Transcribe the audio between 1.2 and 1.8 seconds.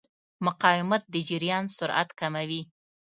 جریان